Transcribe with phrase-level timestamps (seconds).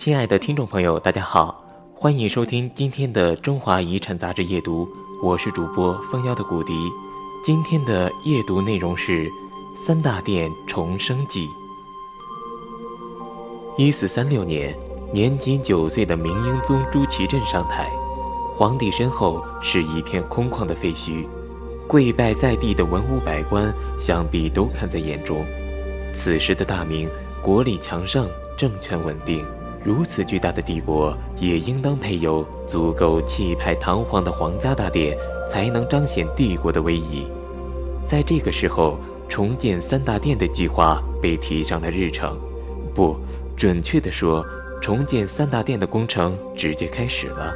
[0.00, 1.62] 亲爱的听众朋友，大家好，
[1.94, 4.88] 欢迎收听今天的《中华遗产》杂志夜读，
[5.22, 6.72] 我是主播蜂妖的古迪。
[7.44, 9.26] 今天的夜读内容是
[9.76, 11.46] 《三大殿重生记》。
[13.76, 14.74] 一四三六年，
[15.12, 17.90] 年仅九岁的明英宗朱祁镇上台，
[18.56, 21.26] 皇帝身后是一片空旷的废墟，
[21.86, 25.44] 跪拜在地的文武百官想必都看在眼中。
[26.14, 27.06] 此时的大明，
[27.42, 29.44] 国力强盛，政权稳定。
[29.82, 35.16] 如此巨大的帝国，也应当配有足够气派堂皇的皇家大殿，
[35.50, 37.26] 才能彰显帝国的威仪。
[38.06, 42.38] 在这个时候，重建三大殿的计划被提上了日程。
[42.94, 43.16] 不，
[43.56, 44.44] 准确地说，
[44.82, 47.54] 重建三大殿的工程直接开始了。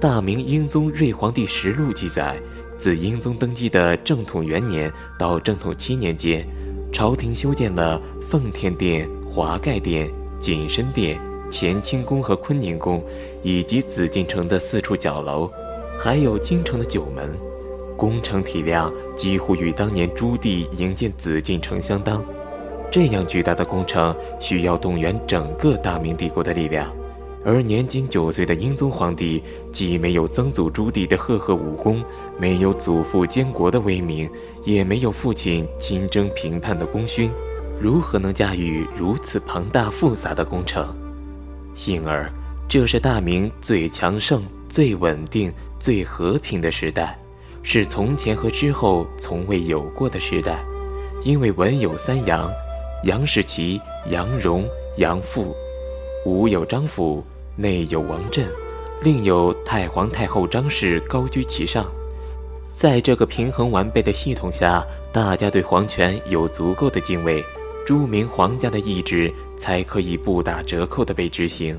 [0.00, 2.40] 大明英宗睿皇帝实录记载，
[2.76, 6.44] 自英宗登基的正统元年到正统七年间，
[6.92, 10.10] 朝廷修建了奉天殿、华盖殿。
[10.40, 13.02] 景深殿、乾清宫和坤宁宫，
[13.42, 15.50] 以及紫禁城的四处角楼，
[15.98, 17.30] 还有京城的九门，
[17.96, 22.24] 工程体量几乎与当年朱棣营建紫禁城相当。
[22.90, 26.90] 这样巨大的工程需要动员整个大明帝国的力量，
[27.44, 32.02] 而年仅九岁的英宗皇帝，既没有曾祖朱棣的赫赫武功，
[32.38, 34.30] 没有祖父监国的威名，
[34.64, 37.28] 也没有父亲亲征平叛的功勋。
[37.80, 40.88] 如何能驾驭如此庞大复杂的工程？
[41.76, 42.28] 幸而，
[42.68, 47.16] 这是大明最强盛、最稳定、最和平的时代，
[47.62, 50.58] 是从前和之后从未有过的时代。
[51.24, 52.50] 因为文有三杨：
[53.04, 54.64] 杨士奇、杨荣、
[54.96, 55.54] 杨阜；
[56.24, 58.44] 武有张辅，内有王振，
[59.02, 61.86] 另有太皇太后张氏高居其上。
[62.74, 67.40] 在这个平衡完备的系统下，大家对皇权有足够的敬畏。
[67.88, 71.74] 著名皇家的意志才可以不打折扣地被执行。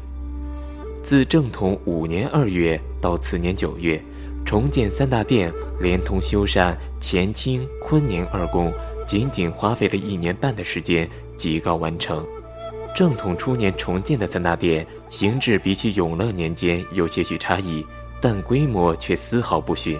[1.03, 4.01] 自正统五年二月到次年九月，
[4.43, 8.73] 重建三大殿，连同修缮乾清、坤宁二宫，
[9.05, 12.25] 仅仅花费了一年半的时间即告完成。
[12.95, 17.85] 正统初年重建的三大殿，形制比起永乐年间有些许差异，
[18.19, 19.95] 但规模却丝毫不逊。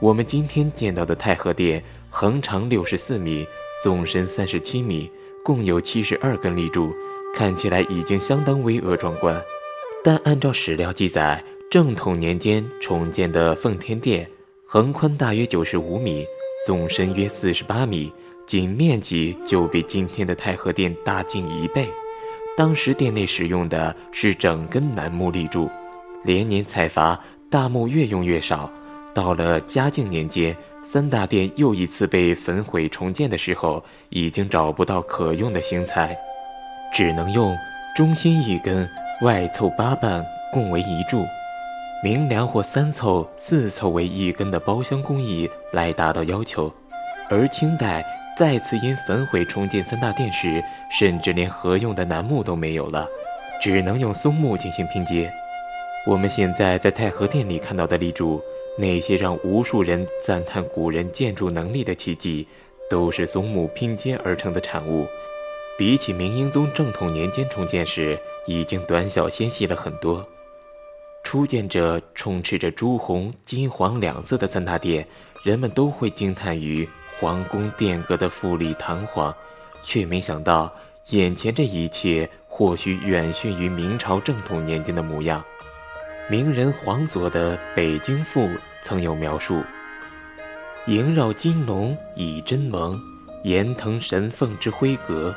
[0.00, 3.46] 我们今天见到的太和殿，横长六十四米。
[3.84, 5.10] 纵深三十七米，
[5.44, 6.90] 共有七十二根立柱，
[7.34, 9.38] 看起来已经相当巍峨壮观。
[10.02, 14.26] 但按照史料记载，正统年间重建的奉天殿，
[14.64, 16.24] 横宽大约九十五米，
[16.66, 18.10] 纵深约四十八米，
[18.46, 21.86] 仅面积就比今天的太和殿大近一倍。
[22.56, 25.68] 当时殿内使用的是整根楠木立柱，
[26.22, 28.72] 连年采伐，大木越用越少。
[29.12, 30.56] 到了嘉靖年间。
[30.84, 36.16] 三大殿又一次被焚毁重建的时候，已经找不到可用的型材，
[36.92, 37.56] 只能用
[37.96, 38.88] 中心一根、
[39.22, 41.24] 外凑八瓣共为一柱，
[42.02, 46.72] 明梁或三凑、四凑为一根的包厢工艺来达到要求。
[47.30, 48.04] 而清代
[48.38, 53.08] 再次因焚毁重建三大殿时，甚至连合用的楠木都没有了，
[53.60, 55.32] 只能用松木进行拼接。
[56.06, 58.40] 我们现在在太和殿里看到的立柱。
[58.76, 62.46] 那些让无数人赞叹古人建筑能力的奇迹，
[62.90, 65.06] 都是松木拼接而成的产物。
[65.78, 70.26] 比起明英宗正统年间重建时，已经短小纤细了很多。
[71.22, 75.06] 初见着充斥着朱红、金黄两色的三大殿，
[75.42, 79.34] 人们都会惊叹于皇宫殿阁的富丽堂皇，
[79.82, 80.72] 却没想到
[81.10, 85.42] 眼前这一切或许远逊于明朝正统年间的模样。
[86.26, 88.46] 名人黄佐的《北京赋》
[88.82, 89.62] 曾有描述
[90.88, 92.98] ：“萦绕金龙以真蒙，
[93.42, 95.34] 岩腾神凤之辉阁。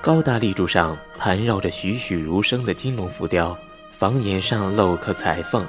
[0.00, 3.54] 高大立柱上盘绕着栩栩如生的金龙浮雕，
[3.92, 5.62] 房檐上镂刻彩凤，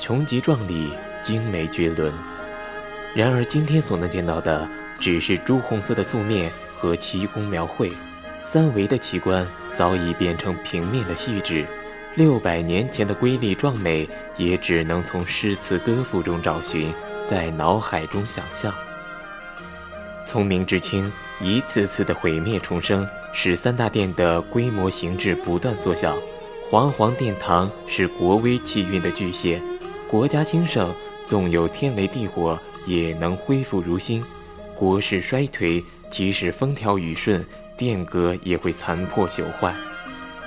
[0.00, 0.90] 穷极壮丽，
[1.22, 2.12] 精美绝伦。
[3.14, 4.68] 然而今天所能见到的，
[4.98, 7.92] 只是朱红色的素面和奇工描绘，
[8.44, 9.46] 三维的奇观
[9.76, 11.64] 早已变成平面的细致。”
[12.14, 14.06] 六百年前的瑰丽壮美，
[14.36, 16.92] 也只能从诗词歌赋中找寻，
[17.26, 18.72] 在脑海中想象。
[20.26, 21.10] 从明至清，
[21.40, 26.14] 一次次的毁灭重生，使三大殿的规模形制不断缩小。
[26.70, 29.62] 煌煌殿堂是国威气运的巨献，
[30.06, 30.94] 国家兴盛，
[31.26, 34.22] 纵有天雷地火，也能恢复如新；
[34.74, 37.42] 国势衰退，即使风调雨顺，
[37.74, 39.74] 殿阁也会残破朽坏。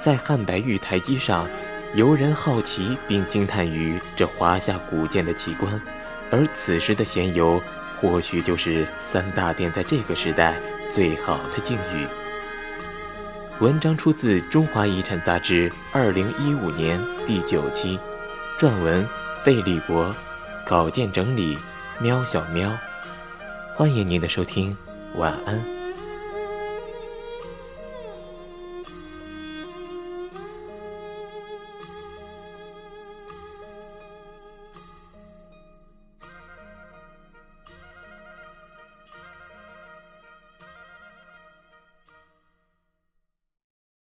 [0.05, 1.47] 在汉白玉台基上，
[1.95, 5.81] 游人好奇并惊叹于这华夏古建的奇观，
[6.29, 7.59] 而此时的闲游，
[7.99, 10.61] 或许就是三大殿在这个时代
[10.91, 12.05] 最好的境遇。
[13.59, 17.97] 文章出自《中华遗产》杂志二零一五年第九期，
[18.59, 19.03] 撰文
[19.43, 20.15] 费立国，
[20.67, 21.57] 稿件整理
[21.99, 22.71] 喵小喵。
[23.73, 24.77] 欢迎您的收听，
[25.15, 25.74] 晚安。